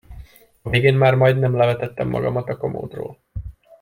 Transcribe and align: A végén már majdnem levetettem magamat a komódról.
A 0.61 0.69
végén 0.69 0.93
már 0.95 1.15
majdnem 1.15 1.55
levetettem 1.55 2.07
magamat 2.09 2.49
a 2.49 2.57
komódról. 2.57 3.19